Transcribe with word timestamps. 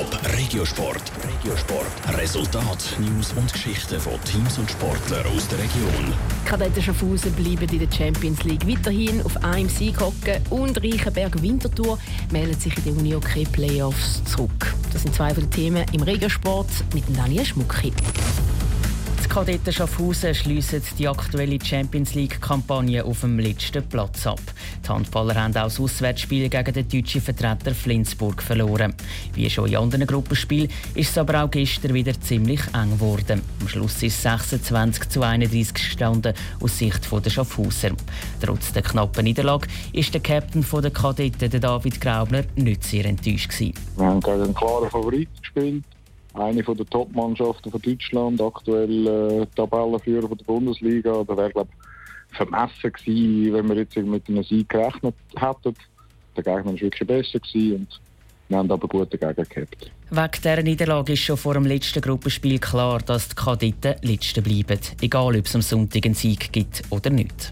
Top 0.00 0.18
Regiosport. 0.38 1.12
Regiosport. 1.28 2.16
Resultat, 2.16 2.96
News 3.00 3.34
und 3.36 3.52
Geschichten 3.52 4.00
von 4.00 4.14
Teams 4.24 4.56
und 4.56 4.70
Sportlern 4.70 5.26
aus 5.26 5.46
der 5.48 5.58
Region. 5.58 6.14
Kadetten 6.46 6.82
Schaffhausen 6.82 7.30
bleiben 7.32 7.68
in 7.70 7.80
der 7.80 7.92
Champions 7.94 8.42
League 8.44 8.66
weiterhin 8.66 9.20
auf 9.20 9.36
einem 9.44 9.68
Sieg 9.68 10.00
hocken 10.00 10.42
und 10.48 10.82
Reichenberg 10.82 11.42
Winterthur 11.42 11.98
meldet 12.32 12.62
sich 12.62 12.74
in 12.78 12.84
den 12.84 12.96
Unihockey 12.96 13.44
Playoffs 13.44 14.24
zurück. 14.24 14.74
Das 14.90 15.02
sind 15.02 15.14
zwei 15.14 15.34
von 15.34 15.42
den 15.42 15.50
Themen 15.50 15.84
im 15.92 16.00
Regiosport 16.00 16.70
mit 16.94 17.04
Daniel 17.14 17.44
Schmucki. 17.44 17.92
Kadetten 19.30 19.72
Schaffhausen 19.72 20.34
schliessen 20.34 20.82
die 20.98 21.06
aktuelle 21.06 21.56
Champions 21.64 22.14
League-Kampagne 22.14 23.04
auf 23.04 23.20
dem 23.20 23.38
letzten 23.38 23.88
Platz 23.88 24.26
ab. 24.26 24.40
Die 24.84 24.88
Handballer 24.88 25.36
haben 25.36 25.56
auch 25.56 25.62
das 25.66 25.78
Auswärtsspiel 25.78 26.48
gegen 26.48 26.74
den 26.74 26.88
deutschen 26.88 27.20
Vertreter 27.20 27.72
Flensburg 27.72 28.42
verloren. 28.42 28.92
Wie 29.34 29.48
schon 29.48 29.68
in 29.68 29.76
anderen 29.76 30.08
Gruppenspielen 30.08 30.68
ist 30.96 31.10
es 31.10 31.18
aber 31.18 31.44
auch 31.44 31.50
gestern 31.50 31.94
wieder 31.94 32.20
ziemlich 32.20 32.60
eng 32.74 32.90
geworden. 32.90 33.40
Am 33.60 33.68
Schluss 33.68 34.02
ist 34.02 34.16
es 34.16 34.22
26 34.22 35.08
zu 35.08 35.22
31 35.22 35.74
gestanden 35.74 36.34
aus 36.60 36.76
Sicht 36.76 37.06
der 37.08 37.30
Schaffhauser. 37.30 37.90
Trotz 38.40 38.72
der 38.72 38.82
knappen 38.82 39.22
Niederlage 39.22 39.68
ist 39.92 40.12
der 40.12 40.22
Captain 40.22 40.66
der 40.82 40.90
Kadetten, 40.90 41.60
David 41.60 42.00
Graubner, 42.00 42.42
nicht 42.56 42.82
sehr 42.82 43.04
enttäuscht. 43.04 43.52
Wir 43.60 43.72
haben 44.04 44.20
gegen 44.20 44.42
einen 44.42 44.54
klaren 44.54 44.90
Favorit 44.90 45.28
gespielt 45.40 45.84
eine 46.34 46.62
der 46.62 46.86
Top-Mannschaften 46.86 47.70
von 47.70 47.82
Deutschland, 47.82 48.40
aktuell 48.40 49.06
äh, 49.06 49.46
Tabellenführer 49.56 50.28
von 50.28 50.38
der 50.38 50.44
Bundesliga. 50.44 51.24
Da 51.26 51.36
wäre, 51.36 51.50
glaube 51.50 51.70
vermessen 52.32 52.92
gewesen, 52.92 53.52
wenn 53.52 53.68
wir 53.68 53.76
jetzt 53.76 53.96
mit 53.96 54.28
einem 54.28 54.44
Sieg 54.44 54.68
gerechnet 54.68 55.14
hätten. 55.36 55.74
Der 56.36 56.44
Gegner 56.44 56.64
war 56.66 56.80
wirklich 56.80 57.06
besser 57.06 57.40
gewesen 57.40 57.74
und 57.74 58.00
wir 58.48 58.58
haben 58.58 58.70
aber 58.70 58.88
gute 58.88 59.18
Gegner 59.18 59.44
gehabt. 59.44 59.90
Wegen 60.10 60.30
dieser 60.32 60.62
Niederlage 60.62 61.12
ist 61.12 61.20
schon 61.20 61.36
vor 61.36 61.54
dem 61.54 61.66
letzten 61.66 62.00
Gruppenspiel 62.00 62.58
klar, 62.58 63.00
dass 63.00 63.28
die 63.28 63.34
Kadetten 63.36 63.94
Letzte 64.02 64.42
bleiben, 64.42 64.78
egal 65.00 65.36
ob 65.36 65.46
es 65.46 65.54
am 65.54 65.62
Sonntag 65.62 66.04
einen 66.04 66.14
Sieg 66.14 66.52
gibt 66.52 66.82
oder 66.90 67.10
nicht. 67.10 67.50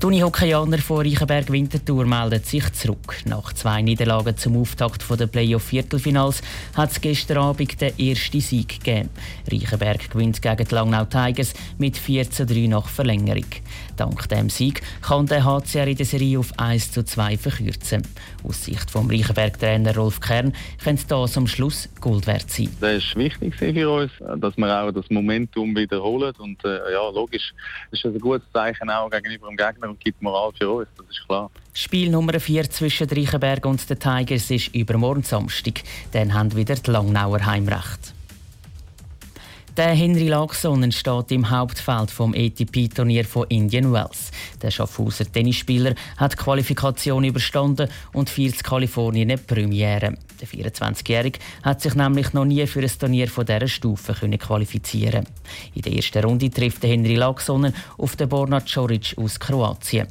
Die 0.00 0.06
Unihockeyaner 0.06 0.78
von 0.78 1.04
Reichenberg 1.04 1.52
Winterthur 1.52 2.06
melden 2.06 2.42
sich 2.42 2.72
zurück. 2.72 3.16
Nach 3.26 3.52
zwei 3.52 3.82
Niederlagen 3.82 4.34
zum 4.34 4.56
Auftakt 4.56 5.04
der 5.10 5.26
Playoff-Viertelfinals 5.26 6.40
hat 6.74 6.92
es 6.92 7.02
gestern 7.02 7.36
Abend 7.36 7.78
den 7.78 7.98
ersten 7.98 8.40
Sieg 8.40 8.82
gegeben. 8.82 9.10
Reichenberg 9.52 10.10
gewinnt 10.10 10.40
gegen 10.40 10.66
die 10.66 10.74
Langnau 10.74 11.04
Tigers 11.04 11.52
mit 11.76 11.98
14-3 11.98 12.70
nach 12.70 12.88
Verlängerung. 12.88 13.44
Dank 13.98 14.26
dem 14.30 14.48
Sieg 14.48 14.80
kann 15.02 15.26
der 15.26 15.44
HCR 15.44 15.88
in 15.88 15.96
der 15.96 16.06
Serie 16.06 16.38
auf 16.38 16.58
1 16.58 16.92
zu 16.92 17.04
2 17.04 17.36
verkürzen. 17.36 18.02
Aus 18.42 18.64
Sicht 18.64 18.90
vom 18.90 19.10
Reichenberg-Trainer 19.10 19.94
Rolf 19.94 20.18
Kern 20.20 20.54
könnte 20.82 21.04
das 21.08 21.36
am 21.36 21.46
Schluss 21.46 21.90
Gold 22.00 22.26
wert 22.26 22.50
sein. 22.50 22.74
Das 22.80 23.04
ist 23.04 23.16
wichtig 23.16 23.54
für 23.54 23.90
uns, 23.90 24.12
dass 24.38 24.56
wir 24.56 24.82
auch 24.82 24.92
das 24.92 25.10
Momentum 25.10 25.76
wiederholen. 25.76 26.32
Und 26.38 26.64
äh, 26.64 26.90
ja, 26.90 27.06
logisch 27.10 27.52
ist 27.90 28.02
das 28.02 28.14
ein 28.14 28.20
gutes 28.20 28.50
Zeichen 28.54 28.88
auch 28.88 29.10
gegenüber 29.10 29.48
dem 29.48 29.58
Gegner 29.58 29.89
und 29.90 30.00
gibt 30.00 30.22
Moral 30.22 30.50
für 30.58 30.70
uns, 30.70 30.88
das 30.96 31.06
ist 31.08 31.26
klar. 31.26 31.50
Spiel 31.74 32.10
Nummer 32.10 32.38
4 32.38 32.70
zwischen 32.70 33.08
Reichenberg 33.08 33.64
und 33.66 33.88
den 33.88 33.98
Tigers 33.98 34.50
ist 34.50 34.74
übermorgen 34.74 35.22
Samstag. 35.22 35.82
Dann 36.12 36.34
haben 36.34 36.54
wieder 36.56 36.74
die 36.74 36.90
Langnauer 36.90 37.44
Heimrecht. 37.44 38.14
Der 39.80 39.94
Henry 39.94 40.28
Lagson 40.28 40.92
steht 40.92 41.32
im 41.32 41.48
Hauptfeld 41.48 42.10
vom 42.10 42.34
ATP-Turnier 42.34 43.24
von 43.24 43.46
Indian 43.48 43.90
Wells. 43.94 44.30
Der 44.60 44.70
Schaffhauser 44.70 45.24
Tennisspieler 45.24 45.94
hat 46.18 46.32
die 46.32 46.36
Qualifikation 46.36 47.24
überstanden 47.24 47.88
und 48.12 48.28
feiert 48.28 48.62
Kalifornien 48.62 49.30
eine 49.30 49.38
Premiere. 49.38 50.18
Der 50.38 50.48
24-Jährige 50.48 51.38
hat 51.62 51.80
sich 51.80 51.94
nämlich 51.94 52.34
noch 52.34 52.44
nie 52.44 52.66
für 52.66 52.82
ein 52.82 52.90
Turnier 52.90 53.26
von 53.28 53.46
dieser 53.46 53.68
Stufe 53.68 54.12
qualifizieren 54.12 55.26
In 55.74 55.80
der 55.80 55.94
ersten 55.94 56.24
Runde 56.24 56.50
trifft 56.50 56.84
Henry 56.84 57.14
Lagson 57.14 57.72
auf 57.96 58.16
den 58.16 58.28
Borna 58.28 58.60
Coric 58.60 59.14
aus 59.16 59.40
Kroatien. 59.40 60.08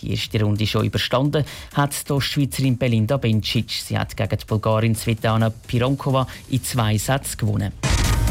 Die 0.00 0.10
erste 0.10 0.42
Runde 0.42 0.66
schon 0.66 0.84
überstanden 0.84 1.44
hat 1.74 2.10
die 2.10 2.20
Schweizerin 2.20 2.76
Belinda 2.76 3.18
Bencic. 3.18 3.70
Sie 3.70 3.96
hat 3.96 4.16
gegen 4.16 4.36
die 4.36 4.46
Bulgarin 4.46 4.96
Svetlana 4.96 5.50
Pironkova 5.50 6.26
in 6.50 6.64
zwei 6.64 6.98
Sätzen 6.98 7.38
gewonnen. 7.38 7.91